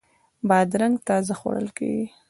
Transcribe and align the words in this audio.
بادرنګ 0.49 0.95
تازه 1.07 1.33
خوړل 1.39 1.67
کیږي. 1.77 2.05